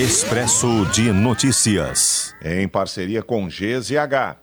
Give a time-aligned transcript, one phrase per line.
[0.00, 2.32] Expresso de Notícias.
[2.40, 4.36] Em parceria com GZH.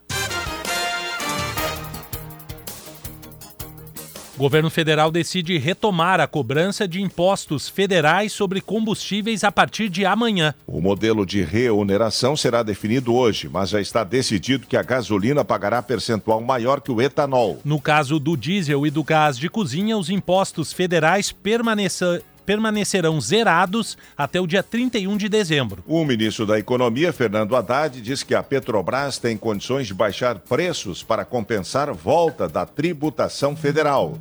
[4.36, 10.54] Governo federal decide retomar a cobrança de impostos federais sobre combustíveis a partir de amanhã.
[10.68, 15.82] O modelo de reoneração será definido hoje, mas já está decidido que a gasolina pagará
[15.82, 17.62] percentual maior que o etanol.
[17.64, 23.98] No caso do diesel e do gás de cozinha, os impostos federais permaneçam permanecerão zerados
[24.18, 25.84] até o dia 31 de dezembro.
[25.88, 31.04] O ministro da Economia, Fernando Haddad, diz que a Petrobras tem condições de baixar preços
[31.04, 34.18] para compensar volta da tributação federal.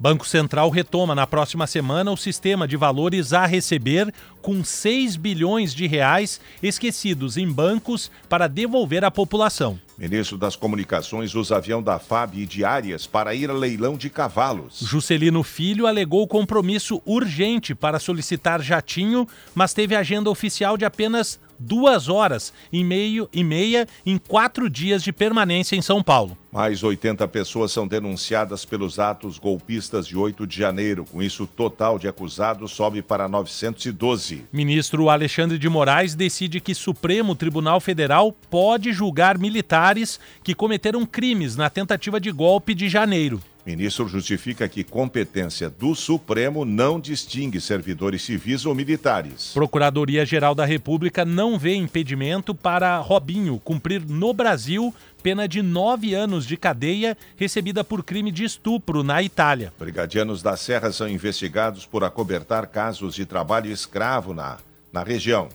[0.00, 5.74] Banco Central retoma na próxima semana o sistema de valores a receber com 6 bilhões
[5.74, 9.78] de reais esquecidos em bancos para devolver à população.
[10.00, 14.80] Ministro das Comunicações usa avião da FAB e diárias para ir a leilão de cavalos.
[14.80, 22.08] Juscelino Filho alegou compromisso urgente para solicitar jatinho, mas teve agenda oficial de apenas duas
[22.08, 26.36] horas e, meio, e meia em quatro dias de permanência em São Paulo.
[26.50, 31.04] Mais 80 pessoas são denunciadas pelos atos golpistas de 8 de janeiro.
[31.04, 34.44] Com isso, o total de acusados sobe para 912.
[34.52, 41.54] Ministro Alexandre de Moraes decide que Supremo Tribunal Federal pode julgar militares que cometeram crimes
[41.54, 43.40] na tentativa de golpe de janeiro.
[43.64, 49.52] Ministro justifica que competência do Supremo não distingue servidores civis ou militares.
[49.52, 56.46] Procuradoria-Geral da República não vê impedimento para Robinho cumprir no Brasil pena de nove anos
[56.46, 59.72] de cadeia recebida por crime de estupro na Itália.
[59.78, 64.56] Brigadianos da Serra são investigados por acobertar casos de trabalho escravo na,
[64.92, 65.48] na região.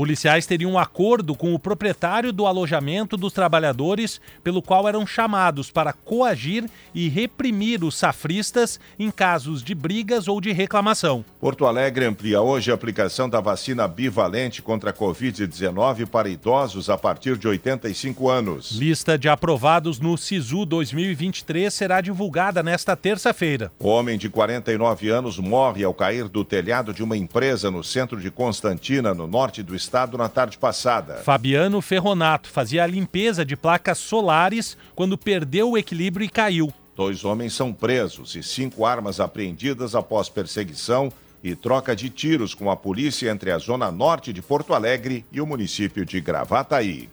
[0.00, 5.70] Policiais teriam um acordo com o proprietário do alojamento dos trabalhadores, pelo qual eram chamados
[5.70, 11.22] para coagir e reprimir os safristas em casos de brigas ou de reclamação.
[11.38, 16.96] Porto Alegre amplia hoje a aplicação da vacina bivalente contra a Covid-19 para idosos a
[16.96, 18.70] partir de 85 anos.
[18.72, 23.70] Lista de aprovados no SISU 2023 será divulgada nesta terça-feira.
[23.78, 28.30] Homem de 49 anos morre ao cair do telhado de uma empresa no centro de
[28.30, 31.16] Constantina, no norte do estado estado na tarde passada.
[31.16, 36.72] Fabiano Ferronato fazia a limpeza de placas solares quando perdeu o equilíbrio e caiu.
[36.94, 41.12] Dois homens são presos e cinco armas apreendidas após perseguição
[41.42, 45.40] e troca de tiros com a polícia entre a zona norte de Porto Alegre e
[45.40, 47.08] o município de Gravataí.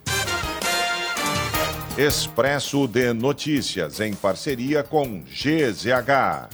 [1.96, 6.46] Expresso de Notícias, em parceria com GZH.